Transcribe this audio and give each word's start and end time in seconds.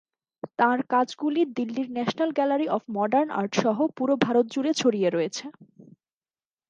তাঁর 0.59 0.79
কাজগুলি 0.91 1.41
দিল্লির 1.57 1.87
national 1.91 2.29
gallery 2.37 2.67
of 2.69 2.81
modern 2.97 3.29
art 3.39 3.51
সহ 3.61 3.77
পুরো 3.97 4.13
ভারত 4.25 4.45
জুড়ে 4.53 4.71
ছড়িয়ে 4.81 5.09
রয়েছে। 5.09 5.45